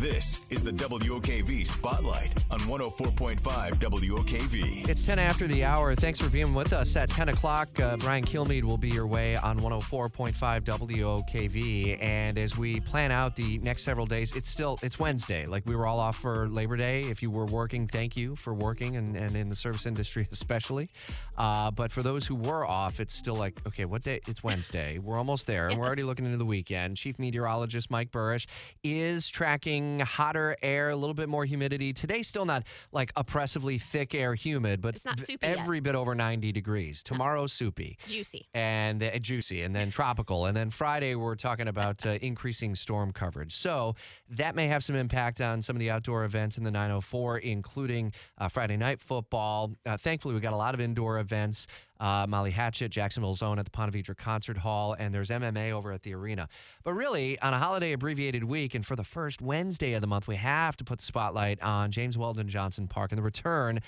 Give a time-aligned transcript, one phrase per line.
[0.00, 4.88] This is the WOKV Spotlight on 104.5 WOKV.
[4.88, 5.94] It's 10 after the hour.
[5.94, 7.68] Thanks for being with us at 10 o'clock.
[7.78, 12.02] Uh, Brian Kilmeade will be your way on 104.5 WOKV.
[12.02, 15.44] And as we plan out the next several days, it's still, it's Wednesday.
[15.44, 17.00] Like we were all off for Labor Day.
[17.00, 20.88] If you were working, thank you for working and, and in the service industry especially.
[21.36, 24.22] Uh, but for those who were off, it's still like, okay, what day?
[24.26, 24.98] It's Wednesday.
[24.98, 25.68] We're almost there.
[25.68, 26.96] And we're already looking into the weekend.
[26.96, 28.46] Chief Meteorologist Mike Buresh
[28.82, 31.92] is tracking hotter air, a little bit more humidity.
[31.92, 32.62] Today, still not
[32.92, 35.58] like oppressively thick air humid, but It's not v- soupy yet.
[35.58, 37.02] every bit over 90 degrees.
[37.02, 38.46] Tomorrow, soupy Juicy.
[38.54, 40.46] and uh, juicy, and then tropical.
[40.46, 43.56] And then Friday, we're talking about uh, increasing storm coverage.
[43.56, 43.96] So
[44.28, 48.12] that may have some impact on some of the outdoor events in the 904, including
[48.38, 49.72] uh, Friday night football.
[49.84, 51.66] Uh, thankfully, we got a lot of indoor events.
[52.00, 55.92] Uh, Molly Hatchet, Jacksonville's own at the Ponte Vedra Concert Hall, and there's MMA over
[55.92, 56.48] at the arena.
[56.82, 60.26] But really, on a holiday abbreviated week, and for the first Wednesday of the month,
[60.26, 63.80] we have to put the spotlight on James Weldon Johnson Park and the return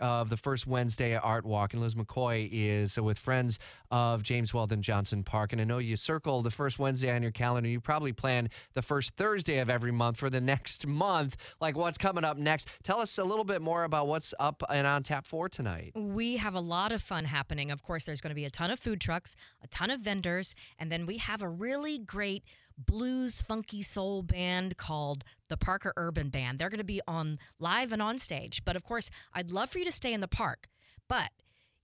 [0.00, 1.72] of the first Wednesday at Art Walk.
[1.72, 3.58] And Liz McCoy is uh, with friends
[3.90, 5.52] of James Weldon Johnson Park.
[5.52, 7.68] And I know you circle the first Wednesday on your calendar.
[7.68, 11.98] You probably plan the first Thursday of every month for the next month, like what's
[11.98, 12.68] coming up next.
[12.82, 15.92] Tell us a little bit more about what's up and on tap for tonight.
[15.94, 17.70] We have a lot of fun happening.
[17.70, 20.54] Of course, there's going to be a ton of food trucks, a ton of vendors,
[20.78, 22.44] and then we have a really great
[22.86, 26.58] blues funky soul band called the Parker Urban Band.
[26.58, 28.64] They're going to be on live and on stage.
[28.64, 30.68] But of course, I'd love for you to stay in the park.
[31.08, 31.30] But,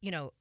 [0.00, 0.32] you know,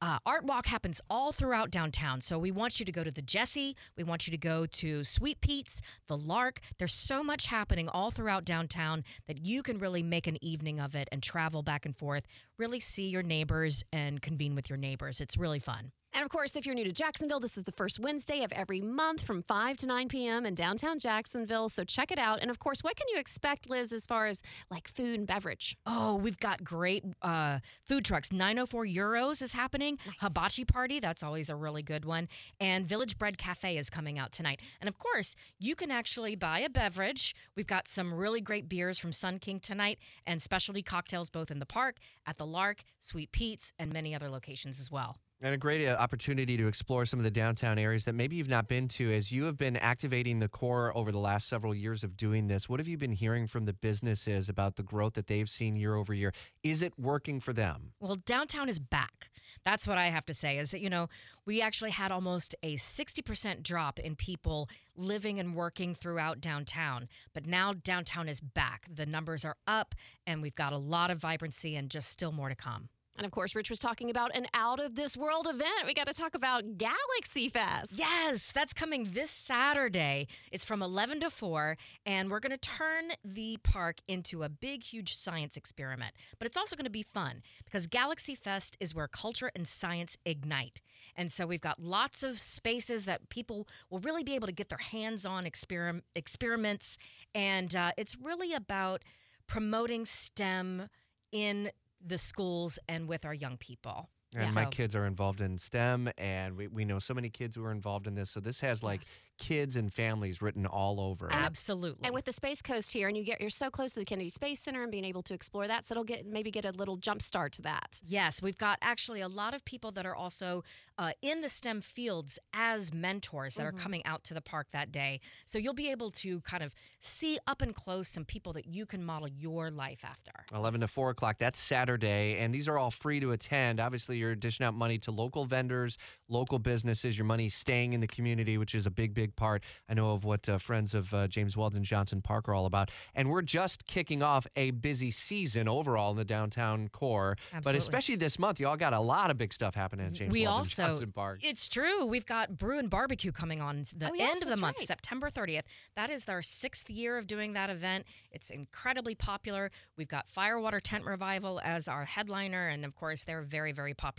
[0.00, 2.20] uh, Art Walk happens all throughout downtown.
[2.20, 3.74] So we want you to go to the Jessie.
[3.96, 6.60] We want you to go to Sweet Pete's, the Lark.
[6.78, 10.94] There's so much happening all throughout downtown that you can really make an evening of
[10.94, 12.26] it and travel back and forth,
[12.58, 15.22] really see your neighbors and convene with your neighbors.
[15.22, 15.92] It's really fun.
[16.14, 18.80] And of course, if you're new to Jacksonville, this is the first Wednesday of every
[18.80, 20.46] month from 5 to 9 p.m.
[20.46, 21.68] in downtown Jacksonville.
[21.68, 22.38] So check it out.
[22.40, 25.76] And of course, what can you expect, Liz, as far as like food and beverage?
[25.86, 28.30] Oh, we've got great uh, food trucks.
[28.30, 29.98] 904 Gyros is happening.
[30.20, 32.28] Hibachi Party, that's always a really good one.
[32.60, 34.62] And Village Bread Cafe is coming out tonight.
[34.80, 37.34] And of course, you can actually buy a beverage.
[37.56, 41.58] We've got some really great beers from Sun King tonight and specialty cocktails both in
[41.58, 45.16] the park, at the Lark, Sweet Pete's, and many other locations as well.
[45.44, 48.48] And a great uh, opportunity to explore some of the downtown areas that maybe you've
[48.48, 52.02] not been to as you have been activating the core over the last several years
[52.02, 52.66] of doing this.
[52.66, 55.96] What have you been hearing from the businesses about the growth that they've seen year
[55.96, 56.32] over year?
[56.62, 57.92] Is it working for them?
[58.00, 59.28] Well, downtown is back.
[59.66, 61.10] That's what I have to say is that, you know,
[61.44, 67.06] we actually had almost a 60% drop in people living and working throughout downtown.
[67.34, 68.86] But now downtown is back.
[68.90, 69.94] The numbers are up,
[70.26, 72.88] and we've got a lot of vibrancy and just still more to come.
[73.16, 75.86] And of course, Rich was talking about an out of this world event.
[75.86, 77.92] We got to talk about Galaxy Fest.
[77.96, 80.26] Yes, that's coming this Saturday.
[80.50, 84.82] It's from 11 to 4, and we're going to turn the park into a big,
[84.82, 86.12] huge science experiment.
[86.38, 90.16] But it's also going to be fun because Galaxy Fest is where culture and science
[90.24, 90.80] ignite.
[91.14, 94.70] And so we've got lots of spaces that people will really be able to get
[94.70, 96.98] their hands on experim- experiments.
[97.32, 99.02] And uh, it's really about
[99.46, 100.88] promoting STEM
[101.30, 101.70] in
[102.04, 104.10] the schools and with our young people.
[104.34, 107.56] And So- my kids are involved in STEM, and we, we know so many kids
[107.56, 108.30] who are involved in this.
[108.30, 109.02] So this has like
[109.36, 111.28] kids and families written all over.
[111.32, 112.04] Absolutely.
[112.04, 114.30] And with the Space Coast here, and you get you're so close to the Kennedy
[114.30, 116.96] Space Center and being able to explore that, so it'll get maybe get a little
[116.96, 118.00] jump start to that.
[118.06, 120.62] Yes, we've got actually a lot of people that are also
[120.98, 124.92] uh, in the STEM fields as mentors that are coming out to the park that
[124.92, 125.20] day.
[125.44, 128.86] So you'll be able to kind of see up and close some people that you
[128.86, 130.32] can model your life after.
[130.54, 131.38] 11 to 4 o'clock.
[131.38, 132.38] That's Saturday.
[132.38, 133.80] And these are all free to attend.
[133.80, 135.98] Obviously, you're dishing out money to local vendors,
[136.28, 137.16] local businesses.
[137.16, 139.62] Your money staying in the community, which is a big, big part.
[139.88, 142.90] I know of what uh, friends of uh, James Weldon Johnson Park are all about.
[143.14, 147.36] And we're just kicking off a busy season overall in the downtown core.
[147.62, 150.42] But especially this month, y'all got a lot of big stuff happening at James we
[150.44, 151.38] Weldon also Johnson Park.
[151.42, 154.56] it's true we've got brew and barbecue coming on the Oh, yes, end of the
[154.56, 154.86] month right.
[154.86, 155.62] september 30th
[155.96, 160.80] that is our sixth year of doing that event it's incredibly popular we've got firewater
[160.80, 164.13] tent revival as our headliner and of course they're very very popular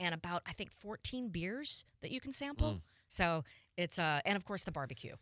[0.00, 2.80] and about i think 14 beers that you can sample Mm.
[3.08, 3.44] so
[3.76, 5.14] it's uh and of course the barbecue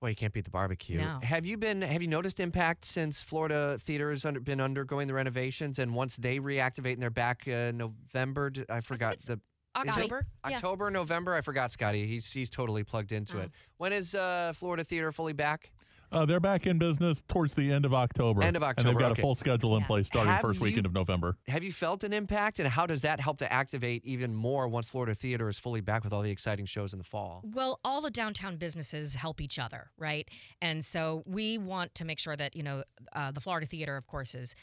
[0.00, 0.98] Well, you can't beat the barbecue.
[0.98, 1.18] No.
[1.24, 1.82] Have you been?
[1.82, 6.16] Have you noticed impact since Florida theater has under, been undergoing the renovations, and once
[6.16, 8.52] they reactivate and they're back uh, November?
[8.70, 9.40] I forgot it's the
[9.76, 10.54] october yeah.
[10.56, 11.34] October, November.
[11.34, 12.06] I forgot Scotty.
[12.06, 13.42] He's he's totally plugged into Oh.
[13.42, 13.50] it.
[13.78, 15.72] When is uh, Florida theater fully back?
[16.10, 18.42] Uh, they're back in business towards the end of October.
[18.42, 19.20] End of And they've got okay.
[19.20, 19.86] a full schedule in Yeah.
[19.86, 21.36] place starting Have first you- weekend of November.
[21.48, 24.88] Have you felt an impact, and how does that help to activate even more once
[24.88, 27.42] Florida Theater is fully back with all the exciting shows in the fall?
[27.44, 30.28] Well, all the downtown businesses help each other, right?
[30.62, 34.06] And so we want to make sure that, you know, uh, the Florida Theater, of
[34.06, 34.54] course, is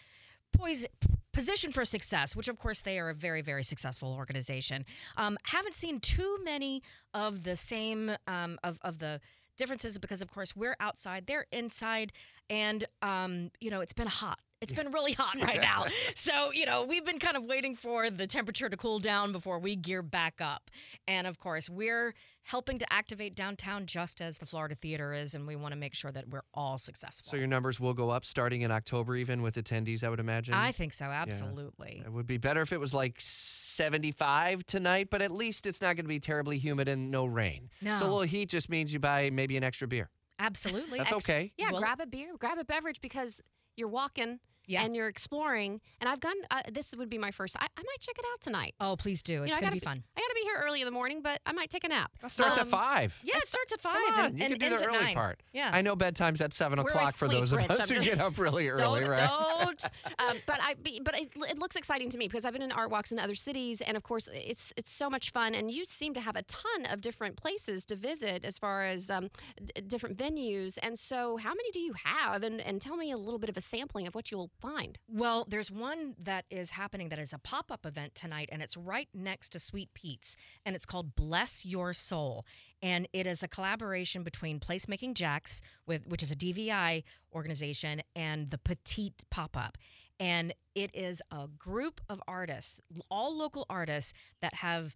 [0.52, 0.88] poised.
[1.34, 4.86] Positioned for success, which of course they are a very, very successful organization.
[5.18, 6.82] Um, haven't seen too many
[7.14, 9.20] of the same um, of of the
[9.56, 12.12] differences because, of course, we're outside, they're inside,
[12.50, 14.40] and um, you know it's been hot.
[14.66, 15.86] It's been really hot right now.
[16.16, 19.60] So, you know, we've been kind of waiting for the temperature to cool down before
[19.60, 20.70] we gear back up.
[21.08, 22.14] And of course, we're
[22.44, 25.94] helping to activate downtown just as the Florida Theater is, and we want to make
[25.94, 27.30] sure that we're all successful.
[27.30, 30.54] So your numbers will go up starting in October, even with attendees, I would imagine.
[30.54, 32.04] I think so, absolutely.
[32.06, 35.96] It would be better if it was like 75 tonight, but at least it's not
[35.96, 37.70] going to be terribly humid and no rain.
[37.82, 37.98] No.
[37.98, 40.10] So a little heat just means you buy maybe an extra beer.
[40.40, 41.00] Absolutely.
[41.00, 41.52] That's Ex- okay.
[41.58, 43.42] Yeah, Well- grab a beer, grab a beverage because
[43.76, 44.84] you're walking Yeah.
[44.84, 45.82] and you're exploring.
[46.02, 46.36] And I've gone.
[46.52, 47.56] Uh, this would be my first.
[47.60, 48.76] I, I might check it out tonight.
[48.80, 49.34] Oh, please do.
[49.34, 50.04] You It's know, going to be fun.
[50.18, 52.12] I got to be here early in the morning, but I might take a nap.
[52.24, 53.22] It starts at Um, 5.
[53.24, 54.96] Yeah, it starts at Come 5 on, and, you and can do ends the at
[54.96, 55.14] early 9.
[55.16, 55.44] part.
[55.54, 55.70] Yeah.
[55.74, 57.70] I know bedtime's at 7 We're o'clock for asleep, those of Rich.
[57.72, 59.18] us I'm who just- get up really early, don't, right?
[59.30, 59.84] Don't.
[60.20, 62.90] um, but I, but it, it looks exciting to me because I've been in art
[62.92, 65.54] walks in other cities, and of course, it's it's so much fun.
[65.56, 69.10] And you seem to have a ton of different places to visit as far as
[69.10, 69.30] um,
[69.64, 70.78] d- different venues.
[70.82, 72.44] And so, how many do you have?
[72.44, 74.98] And and tell me a little bit of a sampling of what you'll find.
[75.08, 78.78] Well, there's one that is happening that is a pop up event tonight, and it's
[78.78, 80.36] right next to Sweet Pete's,
[80.66, 82.46] and it's called Bless Your Soul.
[82.82, 87.04] And it is a collaboration between Placemaking Jacks, with which is a DVI
[87.34, 89.78] organization, and the Petite Pop Up.
[90.20, 92.80] And it is a group of artists,
[93.10, 94.96] all local artists, that have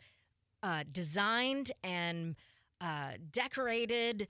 [0.64, 2.36] uh, designed and
[2.82, 4.28] uh, decorated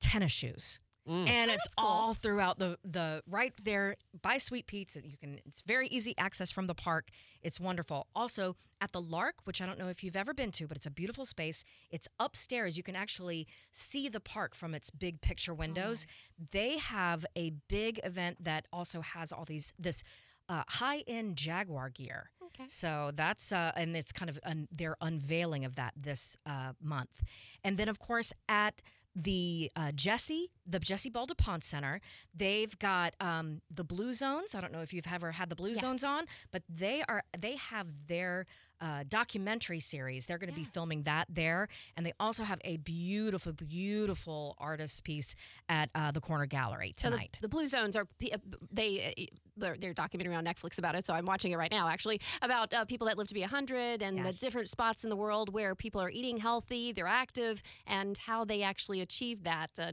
[0.00, 1.28] tennis shoes Mm.
[1.28, 1.86] and Oh, it's cool.
[1.88, 4.96] all throughout the the right there by Sweet Pete's.
[4.96, 7.08] You can it's very easy access from the park.
[7.42, 8.06] It's wonderful.
[8.14, 10.86] Also at the Lark, which I don't know if you've ever been to, but it's
[10.86, 11.64] a beautiful space.
[11.90, 12.76] It's upstairs.
[12.76, 16.06] You can actually see the park from its big picture windows.
[16.52, 20.02] They have a big event that also has all these this
[20.48, 22.30] uh, high end Jaguar gear.
[22.46, 22.64] Okay.
[22.66, 27.22] So that's uh, and it's kind of un- their unveiling of that this uh, month,
[27.64, 28.80] and then of course at
[29.14, 32.00] the uh, Jessie, the Jessie Ball duPont Center,
[32.34, 34.54] they've got um, the Blue Zones.
[34.54, 37.56] I don't know if you've ever had the Blue Zones on, but they are they
[37.56, 38.46] have their
[38.80, 40.26] uh, documentary series.
[40.26, 45.02] They're going to be filming that there, and they also have a beautiful, beautiful artist
[45.04, 45.34] piece
[45.68, 47.38] at uh, the Corner Gallery So the, tonight.
[47.40, 48.36] the Blue Zones are uh,
[48.70, 51.04] they uh, they're, they're documentary on Netflix about it.
[51.04, 54.02] So I'm watching it right now, actually, about uh, people that live to be 100
[54.02, 54.38] and Yes.
[54.38, 58.44] the different spots in the world where people are eating healthy, they're active, and how
[58.44, 59.70] they actually achieve that.
[59.76, 59.92] Uh,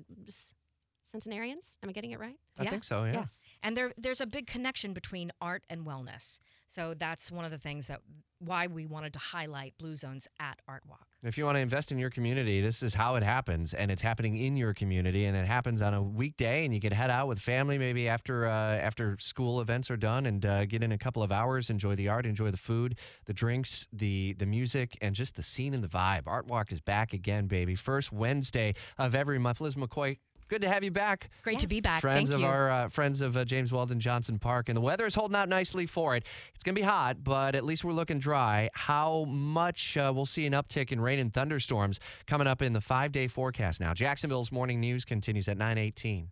[1.06, 2.38] centenarians, am I getting it right?
[2.58, 2.70] I Yeah.
[2.70, 3.14] think so, yeah.
[3.14, 3.50] Yes.
[3.64, 6.40] And there there's a big connection between art and wellness.
[6.68, 8.02] So that's one of the things that
[8.40, 11.08] why we wanted to highlight Blue Zones at Art Walk.
[11.24, 14.02] If you want to invest in your community, this is how it happens, and it's
[14.02, 17.28] happening in your community, and it happens on a weekday, and you can head out
[17.28, 20.98] with family maybe after uh, after school events are done, and uh, get in a
[20.98, 25.16] couple of hours, enjoy the art, enjoy the food, the drinks, the the music, and
[25.16, 26.24] just the scene and the vibe.
[26.28, 27.76] Art Walk is back again, baby.
[27.76, 29.62] First Wednesday of every month.
[29.62, 30.18] Liz McCoy,
[30.48, 31.30] good to have you back.
[31.44, 32.02] Great to be back.
[32.02, 32.48] Friends Thank of you.
[32.48, 35.50] our uh, friends of uh, James Weldon Johnson Park, and the weather is holding out
[35.50, 36.24] nicely for it.
[36.54, 38.70] It's going to be hot, but at least we're looking dry.
[38.74, 42.82] How much uh, we'll see an uptick in rain and thunderstorms coming up in the
[42.82, 43.94] five-day forecast now.
[43.94, 46.28] Jacksonville's morning news continues at 9:18.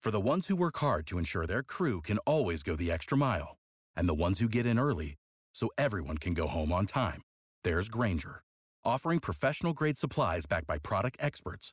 [0.00, 3.16] For the ones who work hard to ensure their crew can always go the extra
[3.16, 3.56] mile,
[3.94, 5.14] and the ones who get in early
[5.54, 7.22] so everyone can go home on time,
[7.62, 8.42] there's Grainger,
[8.84, 11.72] offering professional grade supplies backed by product experts